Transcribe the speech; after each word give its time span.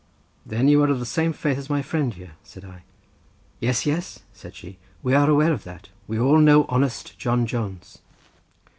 "Then 0.47 0.67
you 0.67 0.81
are 0.81 0.89
of 0.89 0.97
the 0.97 1.05
same 1.05 1.31
faith 1.31 1.59
as 1.59 1.69
my 1.69 1.83
friend 1.83 2.11
here," 2.11 2.31
said 2.41 2.65
I. 2.65 2.81
"Yes, 3.59 3.85
yes," 3.85 4.21
said 4.33 4.55
she, 4.55 4.79
"we 5.03 5.13
are 5.13 5.29
aware 5.29 5.53
of 5.53 5.63
that. 5.65 5.89
We 6.07 6.19
all 6.19 6.39
know 6.39 6.65
honest 6.69 7.19
John 7.19 7.45
Jones." 7.45 7.99